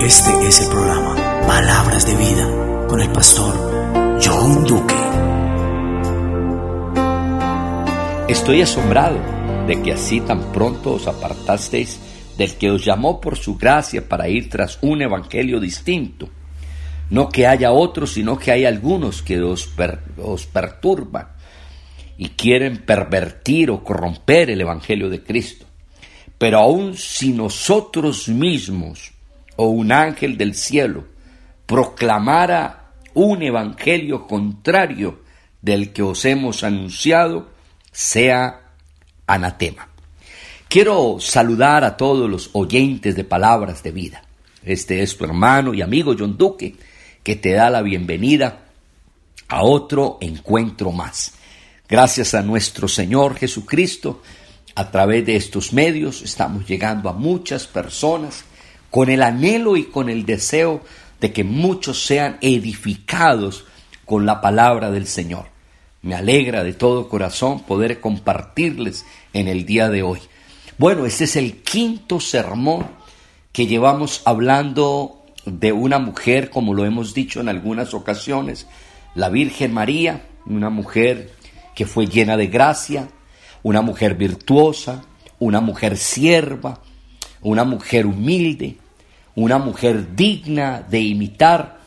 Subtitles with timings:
[0.00, 3.52] Este es el programa Palabras de Vida con el pastor
[4.24, 4.94] John Duque.
[8.28, 9.18] Estoy asombrado
[9.66, 11.98] de que así tan pronto os apartasteis
[12.38, 16.28] del que os llamó por su gracia para ir tras un evangelio distinto.
[17.10, 19.68] No que haya otros, sino que hay algunos que os,
[20.16, 21.26] os perturban
[22.16, 25.66] y quieren pervertir o corromper el evangelio de Cristo.
[26.38, 29.17] Pero aun si nosotros mismos
[29.60, 31.04] o un ángel del cielo
[31.66, 35.20] proclamara un evangelio contrario
[35.60, 37.50] del que os hemos anunciado,
[37.90, 38.70] sea
[39.26, 39.88] anatema.
[40.68, 44.22] Quiero saludar a todos los oyentes de palabras de vida.
[44.62, 46.76] Este es tu hermano y amigo John Duque,
[47.24, 48.60] que te da la bienvenida
[49.48, 51.32] a otro encuentro más.
[51.88, 54.22] Gracias a nuestro Señor Jesucristo,
[54.76, 58.44] a través de estos medios estamos llegando a muchas personas
[58.90, 60.82] con el anhelo y con el deseo
[61.20, 63.64] de que muchos sean edificados
[64.04, 65.46] con la palabra del Señor.
[66.00, 70.20] Me alegra de todo corazón poder compartirles en el día de hoy.
[70.78, 72.86] Bueno, este es el quinto sermón
[73.52, 78.66] que llevamos hablando de una mujer, como lo hemos dicho en algunas ocasiones,
[79.14, 81.32] la Virgen María, una mujer
[81.74, 83.08] que fue llena de gracia,
[83.62, 85.04] una mujer virtuosa,
[85.38, 86.80] una mujer sierva,
[87.42, 88.76] una mujer humilde,
[89.34, 91.78] una mujer digna de imitar.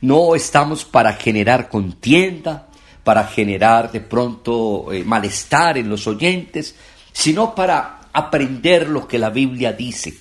[0.00, 2.68] No estamos para generar contienda,
[3.04, 6.74] para generar de pronto eh, malestar en los oyentes,
[7.12, 10.14] sino para aprender lo que la Biblia dice.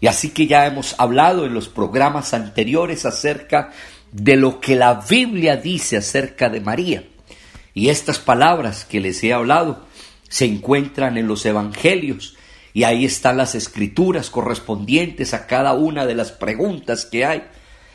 [0.00, 3.70] Y así que ya hemos hablado en los programas anteriores acerca
[4.12, 7.04] de lo que la Biblia dice acerca de María.
[7.72, 9.86] Y estas palabras que les he hablado
[10.34, 12.34] se encuentran en los evangelios
[12.72, 17.44] y ahí están las escrituras correspondientes a cada una de las preguntas que hay.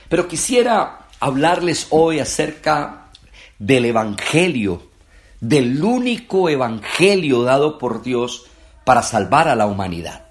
[0.07, 3.11] Pero quisiera hablarles hoy acerca
[3.57, 4.83] del evangelio,
[5.41, 8.45] del único evangelio dado por Dios
[8.85, 10.27] para salvar a la humanidad.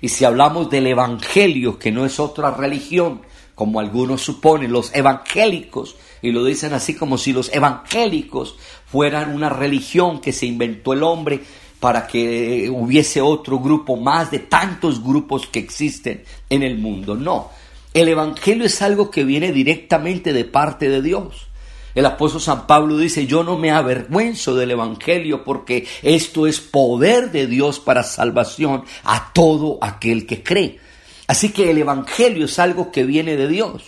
[0.00, 3.22] Y si hablamos del evangelio, que no es otra religión,
[3.56, 8.56] como algunos suponen, los evangélicos, y lo dicen así como si los evangélicos
[8.86, 11.40] fueran una religión que se inventó el hombre
[11.80, 17.14] para que hubiese otro grupo más de tantos grupos que existen en el mundo.
[17.14, 17.50] No,
[17.94, 21.46] el Evangelio es algo que viene directamente de parte de Dios.
[21.94, 27.32] El apóstol San Pablo dice, yo no me avergüenzo del Evangelio porque esto es poder
[27.32, 30.78] de Dios para salvación a todo aquel que cree.
[31.26, 33.82] Así que el Evangelio es algo que viene de Dios.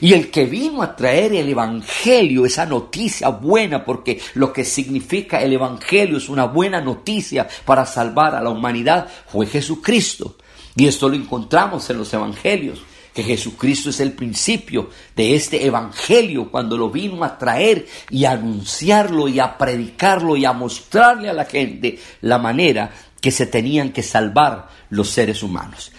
[0.00, 5.40] Y el que vino a traer el Evangelio, esa noticia buena, porque lo que significa
[5.40, 10.36] el Evangelio es una buena noticia para salvar a la humanidad, fue Jesucristo.
[10.76, 12.82] Y esto lo encontramos en los Evangelios,
[13.14, 18.32] que Jesucristo es el principio de este Evangelio cuando lo vino a traer y a
[18.32, 23.92] anunciarlo y a predicarlo y a mostrarle a la gente la manera que se tenían
[23.92, 25.92] que salvar los seres humanos.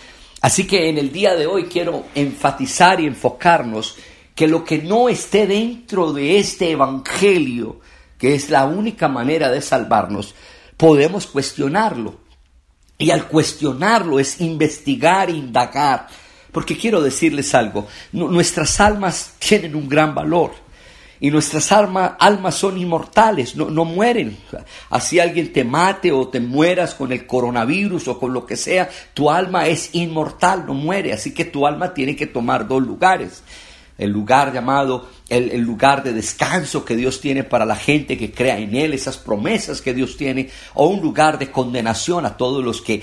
[0.45, 3.95] Así que en el día de hoy quiero enfatizar y enfocarnos
[4.35, 7.79] que lo que no esté dentro de este Evangelio,
[8.19, 10.35] que es la única manera de salvarnos,
[10.77, 12.19] podemos cuestionarlo.
[12.99, 16.09] Y al cuestionarlo es investigar, indagar,
[16.51, 20.51] porque quiero decirles algo, nuestras almas tienen un gran valor
[21.19, 24.37] y nuestras almas son inmortales, no, no, mueren.
[24.89, 28.89] Así alguien te mate o te mueras con el coronavirus o con lo que sea,
[29.13, 31.13] tu alma es inmortal, no muere.
[31.13, 33.43] Así que tu alma tiene que tomar dos lugares.
[33.97, 38.31] El lugar llamado el, el lugar de descanso que Dios tiene para la gente que
[38.31, 42.63] crea en Él, esas promesas que Dios tiene, o un lugar de condenación a todos
[42.63, 43.01] los que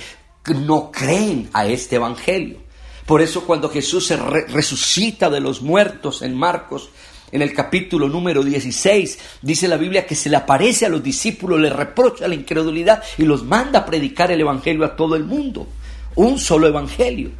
[0.66, 2.58] no creen a este Evangelio.
[3.06, 6.90] Por eso cuando Jesús se resucita de los muertos en Marcos
[7.32, 11.58] en el capítulo número 16, dice la Biblia que se le aparece a los discípulos,
[11.58, 15.66] le reprocha la incredulidad y los manda a predicar el Evangelio a todo el mundo.
[16.14, 17.30] Un solo Evangelio,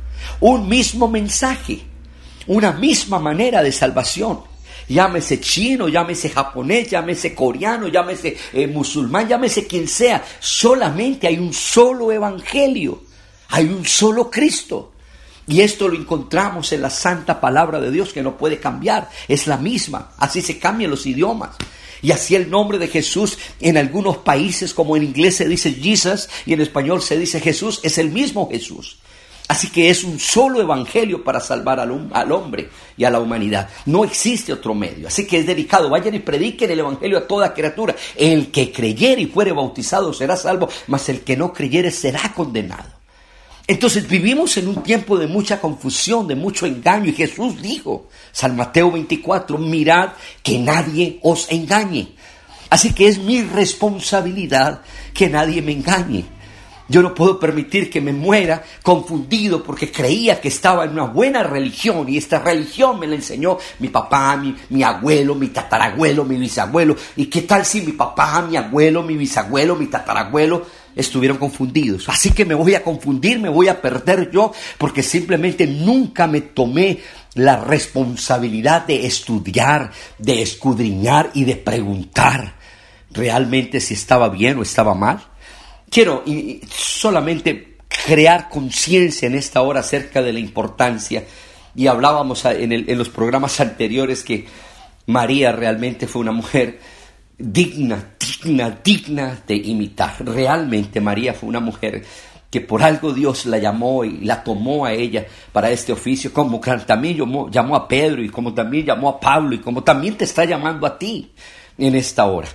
[0.41, 1.83] un mismo mensaje,
[2.47, 4.41] una misma manera de salvación.
[4.89, 10.25] Llámese chino, llámese japonés, llámese coreano, llámese eh, musulmán, llámese quien sea.
[10.41, 13.03] Solamente hay un solo Evangelio,
[13.51, 14.92] hay un solo Cristo.
[15.47, 19.47] Y esto lo encontramos en la santa palabra de Dios que no puede cambiar, es
[19.47, 21.57] la misma, así se cambian los idiomas.
[22.01, 26.29] Y así el nombre de Jesús en algunos países, como en inglés se dice Jesus
[26.45, 28.99] y en español se dice Jesús, es el mismo Jesús.
[29.49, 33.69] Así que es un solo evangelio para salvar al, hombre y a la humanidad.
[33.87, 35.09] No existe otro medio.
[35.09, 35.91] Así que es dedicado.
[35.91, 37.95] Vayan y prediquen el evangelio a toda criatura.
[38.17, 43.02] El que creyere y fuere bautizado será salvo, mas el que no creyere será condenado.
[43.67, 47.11] Entonces vivimos en un tiempo de mucha confusión, de mucho engaño.
[47.11, 50.11] Y Jesús dijo, San Mateo 24, mirad
[50.43, 52.09] que nadie os engañe.
[52.71, 54.81] Así que es mi responsabilidad
[55.15, 56.25] que nadie me engañe.
[56.93, 61.43] Yo no puedo permitir que me muera confundido porque creía que estaba en una buena
[61.43, 66.95] religión y esta religión me la enseñó mi papá, mi, abuelo, mi tatarabuelo, mi bisabuelo.
[67.17, 72.11] ¿Y qué tal si mi papá, mi abuelo, mi bisabuelo, mi tatarabuelo estuvieron confundidos.
[72.11, 76.43] Así que me voy a confundir, me voy a perder yo, porque simplemente nunca me
[76.43, 76.99] tomé
[77.33, 82.57] la responsabilidad de estudiar, de escudriñar y de preguntar
[83.11, 85.32] realmente si estaba bien o estaba mal.
[85.93, 86.25] Quiero
[86.75, 91.23] solamente crear conciencia en esta hora acerca de la importancia,
[91.75, 94.47] y hablábamos en, en los programas anteriores que
[95.05, 96.81] María realmente fue una mujer
[97.37, 100.15] digna, digna, digna de imitar.
[100.25, 102.03] Realmente María fue una mujer
[102.51, 106.59] que por algo Dios la llamó y la tomó a ella para este oficio, como
[106.87, 110.25] también llamó, llamó a Pedro y como también llamó a Pablo y como también te
[110.25, 111.33] está llamando a ti
[111.77, 112.49] en esta hora,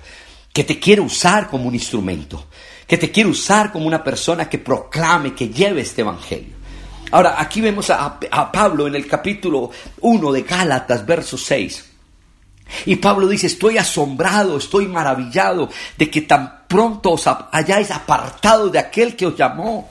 [0.53, 2.47] que te quiere usar como un instrumento,
[2.87, 6.55] que te quiere usar como una persona que proclame, que lleve este evangelio.
[7.11, 9.69] Ahora, aquí vemos a, a Pablo en el capítulo
[10.01, 11.85] 1 de Gálatas, verso 6.
[12.85, 18.79] Y Pablo dice, estoy asombrado, estoy maravillado de que tan pronto os hayáis apartado de
[18.79, 19.89] aquel que os llamó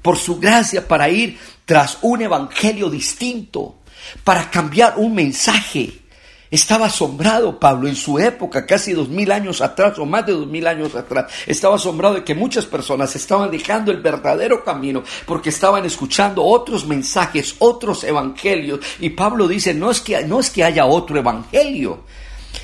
[0.00, 3.76] por su gracia para ir tras un evangelio distinto,
[4.22, 6.03] para cambiar un mensaje.
[6.50, 10.46] Estaba asombrado Pablo en su época, casi dos mil años atrás o más de dos
[10.46, 11.32] mil años atrás.
[11.46, 16.86] Estaba asombrado de que muchas personas estaban dejando el verdadero camino porque estaban escuchando otros
[16.86, 18.80] mensajes, otros evangelios.
[19.00, 22.04] Y Pablo dice, no es que, no es que haya otro evangelio,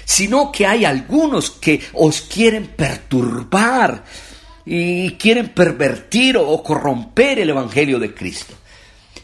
[0.04, 4.04] sino que hay algunos que os quieren perturbar
[4.64, 8.54] y quieren pervertir o corromper el evangelio de Cristo.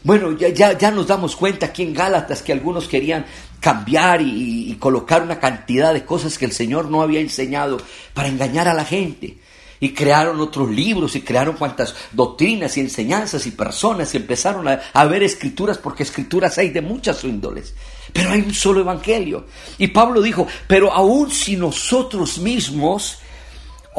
[0.03, 3.25] Bueno, ya, ya, ya, nos damos cuenta aquí en Gálatas que algunos querían
[3.59, 7.77] cambiar y, colocar una cantidad de cosas que el Señor no había enseñado
[8.13, 9.37] para engañar a la gente.
[9.79, 14.81] Y crearon otros libros y crearon cuantas doctrinas y enseñanzas y personas y empezaron a,
[14.91, 17.75] a ver escrituras porque escrituras hay de muchas índoles.
[18.11, 19.45] Pero hay un solo evangelio.
[19.77, 23.19] Y Pablo dijo, pero aun si nosotros mismos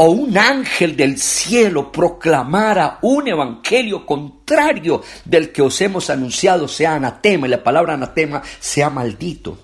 [0.01, 6.95] o un ángel del cielo proclamara un evangelio contrario del que os hemos anunciado, sea
[6.95, 9.59] anatema, y la palabra anatema sea maldito.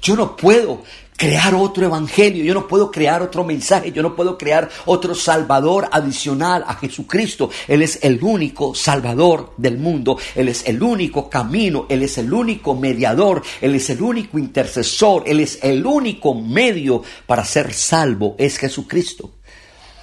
[0.00, 0.84] Yo no puedo
[1.16, 5.88] crear otro evangelio, yo no puedo crear otro mensaje, yo no puedo crear otro salvador
[5.90, 7.50] adicional a Jesucristo.
[7.66, 12.32] Él es el único salvador del mundo, Él es el único camino, Él es el
[12.32, 18.36] único mediador, Él es el único intercesor, Él es el único medio para ser salvo,
[18.38, 19.32] es Jesucristo.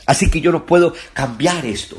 [0.05, 1.97] Así que yo no puedo cambiar esto.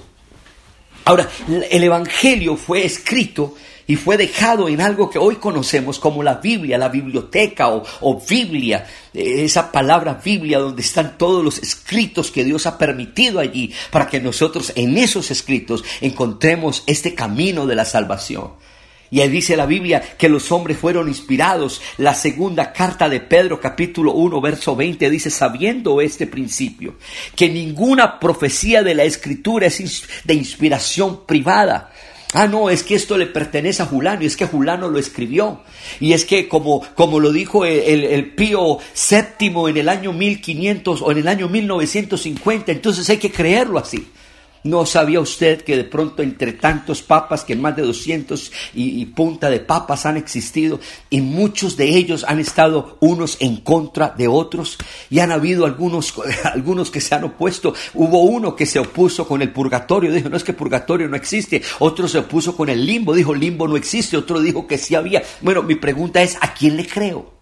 [1.04, 1.28] Ahora,
[1.70, 3.54] el Evangelio fue escrito
[3.86, 8.86] y fue dejado en algo que hoy conocemos como la Biblia, la biblioteca o, Biblia,
[9.12, 14.20] esa palabra Biblia donde están todos los escritos que Dios ha permitido allí para que
[14.20, 18.52] nosotros en esos escritos encontremos este camino de la salvación.
[19.10, 21.80] Y ahí dice la Biblia que los hombres fueron inspirados.
[21.98, 26.96] La segunda carta de Pedro capítulo 1 verso 20 dice, sabiendo este principio,
[27.36, 31.90] que ninguna profecía de la escritura es de inspiración privada.
[32.34, 35.60] Ah, no, es que esto le pertenece a Julano, y es que Julano lo escribió.
[36.00, 41.00] Y es que como, como lo dijo el, el, Pío VII en el año 1500
[41.00, 44.08] o en el año 1950, entonces hay que creerlo así.
[44.64, 49.50] ¿No sabía usted que de pronto entre tantos papas, que más de 200 y, punta
[49.50, 50.80] de papas han existido,
[51.10, 54.78] y muchos de ellos han estado unos en contra de otros,
[55.10, 57.74] y han habido algunos, algunos que se han opuesto?
[57.92, 61.60] Hubo uno que se opuso con el purgatorio, dijo, no es que purgatorio no existe,
[61.80, 65.22] otro se opuso con el limbo, dijo, limbo no existe, otro dijo que sí había.
[65.42, 67.33] Bueno, mi pregunta es, ¿a quién le creo?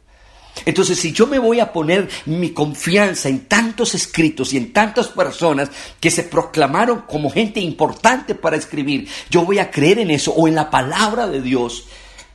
[0.64, 5.09] Entonces, si yo me voy a poner mi confianza en tantos escritos y en tantas
[5.09, 10.32] personas que se proclamaron como gente importante para escribir, yo voy a creer en eso
[10.32, 11.87] o en la palabra de Dios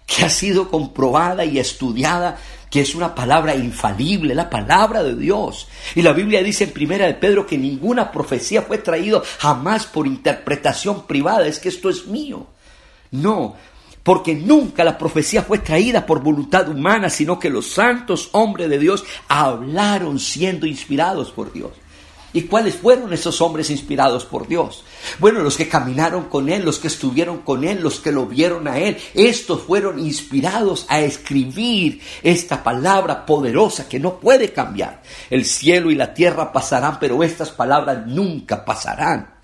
[0.05, 2.37] que ha sido comprobada y estudiada,
[2.71, 5.67] que es una palabra infalible, la palabra de Dios.
[5.95, 10.07] Y la Biblia dice en primera de Pedro que ninguna profecía fue traída jamás por
[10.07, 12.47] interpretación privada, es que esto es mío.
[13.11, 13.55] No,
[14.07, 18.79] porque nunca la profecía fue traída por voluntad humana, sino que los santos hombres de
[18.79, 21.71] Dios hablaron siendo inspirados por Dios.
[22.31, 24.85] ¿Y cuáles fueron esos hombres inspirados por Dios?
[25.19, 28.69] Bueno, los que caminaron con Él, los que estuvieron con Él, los que lo vieron
[28.69, 28.95] a Él.
[29.13, 35.03] Estos fueron inspirados a escribir esta palabra poderosa que no puede cambiar.
[35.29, 39.35] El cielo y la tierra pasarán, pero estas palabras nunca pasarán.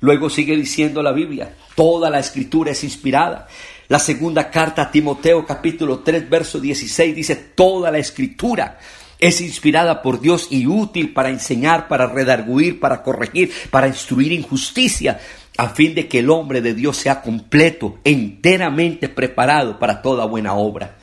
[0.00, 3.48] Luego sigue diciendo la Biblia, toda la escritura es inspirada.
[3.88, 8.78] La segunda carta a Timoteo capítulo 3 verso 16 dice, toda la escritura
[9.18, 15.20] es inspirada por Dios y útil para enseñar, para redarguir, para corregir, para instruir injusticia,
[15.56, 20.54] a fin de que el hombre de Dios sea completo, enteramente preparado para toda buena
[20.54, 20.96] obra.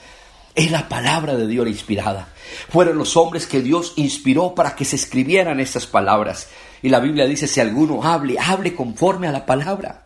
[0.53, 2.27] Es la palabra de Dios inspirada.
[2.69, 6.49] Fueron los hombres que Dios inspiró para que se escribieran estas palabras.
[6.83, 10.03] Y la Biblia dice, si alguno hable, hable conforme a la palabra.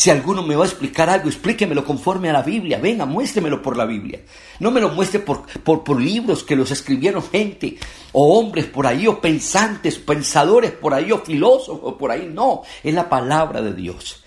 [0.00, 2.78] Si alguno me va a explicar algo, explíquemelo conforme a la Biblia.
[2.78, 4.22] Venga, muéstremelo por la Biblia.
[4.58, 7.76] No me lo muestre por, por, por libros que los escribieron gente,
[8.12, 12.30] o hombres por ahí, o pensantes, pensadores por ahí, o filósofos por ahí.
[12.32, 14.24] No, es la palabra de Dios.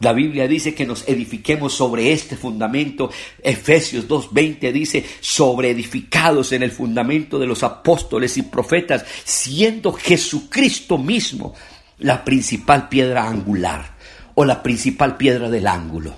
[0.00, 3.08] La Biblia dice que nos edifiquemos sobre este fundamento.
[3.40, 10.98] Efesios 2.20 dice, sobre edificados en el fundamento de los apóstoles y profetas, siendo Jesucristo
[10.98, 11.54] mismo
[12.00, 13.93] la principal piedra angular
[14.34, 16.14] o la principal piedra del ángulo.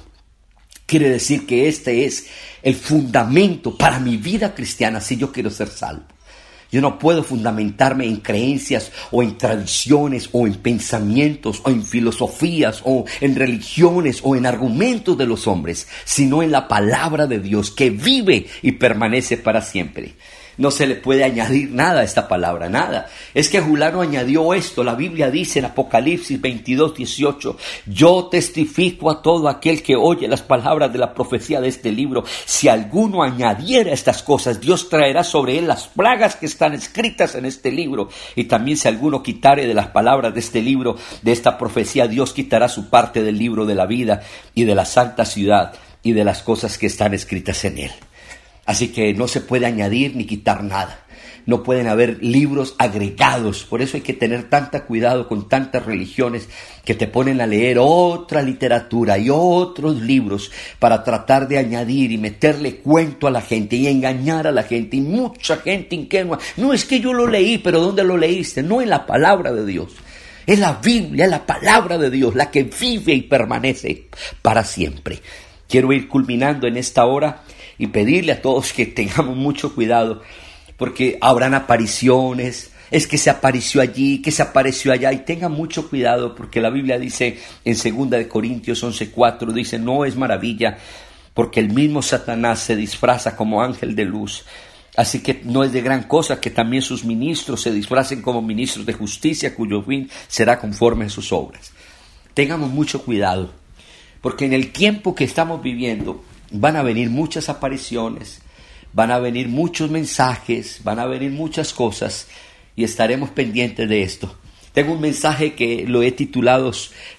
[0.87, 2.26] Quiere decir que este es
[2.62, 6.04] el fundamento para mi vida cristiana si yo quiero ser salvo.
[6.70, 12.82] Yo no puedo fundamentarme en creencias o en tradiciones o en pensamientos o en filosofías
[12.85, 17.70] o en religiones o en argumentos de los hombres, sino en la palabra de Dios
[17.70, 20.16] que vive y permanece para siempre
[20.58, 23.08] no se le puede añadir nada a esta palabra, nada.
[23.34, 29.22] Es que Julano añadió esto, la Biblia dice en Apocalipsis 22, 18, yo testifico a
[29.22, 33.92] todo aquel que oye las palabras de la profecía de este libro, si alguno añadiera
[33.92, 38.44] estas cosas, Dios traerá sobre él las plagas que están escritas en este libro, y
[38.44, 42.68] también si alguno quitare de las palabras de este libro, de esta profecía, Dios quitará
[42.68, 44.22] su parte del libro de la vida
[44.54, 45.72] y de la santa ciudad
[46.02, 47.92] y de las cosas que están escritas en él.
[48.66, 51.06] Así que no se puede añadir ni quitar nada.
[51.46, 53.62] No pueden haber libros agregados.
[53.62, 56.49] Por eso hay que tener tanta cuidado con tantas religiones
[56.85, 62.18] que te ponen a leer otra literatura y otros libros para tratar de añadir y
[62.18, 64.96] meterle cuento a la gente y engañar a la gente.
[64.96, 66.40] Y mucha gente ingenua.
[66.56, 68.64] No es que yo lo leí, pero ¿dónde lo leíste?
[68.64, 69.92] No en la palabra de Dios.
[70.44, 74.08] Es la Biblia, es la palabra de Dios, la que vive y permanece
[74.42, 75.20] para siempre.
[75.68, 77.42] Quiero ir culminando en esta hora
[77.78, 80.23] y pedirle a todos que tengamos mucho cuidado,
[80.76, 85.88] porque habrán apariciones, es que se apareció allí, que se apareció allá, y tengan mucho
[85.88, 90.78] cuidado, porque la Biblia dice en 2 de Corintios 11:4, dice, no es maravilla,
[91.35, 94.45] porque el mismo Satanás se disfraza como ángel de luz.
[94.97, 98.87] Así que no es de gran cosa que también sus ministros se disfracen como ministros
[98.87, 101.73] de justicia, cuyo fin será conforme a sus obras.
[102.33, 103.52] Tengamos mucho cuidado,
[104.23, 108.41] porque en el tiempo que estamos viviendo, van a venir muchas apariciones,
[108.93, 112.29] van a venir muchos mensajes, van a venir muchas cosas
[112.75, 114.37] y estaremos pendientes de esto.
[114.73, 116.71] Tengo un mensaje que lo he titulado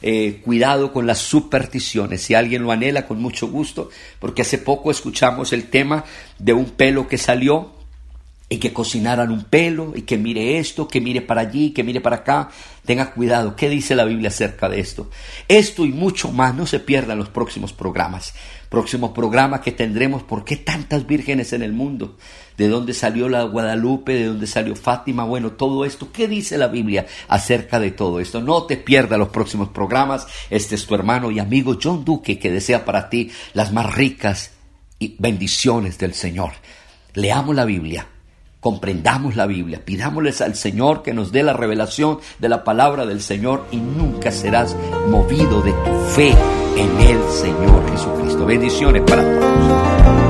[0.04, 2.22] eh, Cuidado con las supersticiones.
[2.22, 6.06] Si alguien lo anhela, con mucho gusto, porque hace poco escuchamos el tema
[6.38, 7.77] de un pelo que salió
[8.50, 12.00] y que cocinaran un pelo y que mire esto, que mire para allí, que mire
[12.00, 12.50] para acá.
[12.86, 13.58] Tenga cuidado.
[13.58, 15.10] ¿Qué dice la Biblia acerca de esto?
[15.50, 18.34] Esto y mucho más no se pierdan los próximos programas.
[18.70, 22.18] Próximo programa que tendremos, ¿por qué tantas vírgenes en el mundo?
[22.58, 24.14] ¿De dónde salió la Guadalupe?
[24.14, 25.26] ¿De dónde salió Fátima?
[25.26, 28.42] Bueno, todo esto, ¿qué dice la Biblia acerca de todo esto?
[28.42, 30.26] No te pierdas los próximos programas.
[30.50, 34.52] Este es tu hermano y amigo John Duque que desea para ti las más ricas
[35.20, 36.52] bendiciones del Señor.
[37.14, 38.08] Leamos la Biblia
[38.60, 43.22] comprendamos la Biblia, pidámosles al Señor que nos dé la revelación de la palabra del
[43.22, 44.76] Señor y nunca serás
[45.10, 46.34] movido de tu fe
[46.76, 48.46] en el Señor Jesucristo.
[48.46, 50.27] Bendiciones para todos.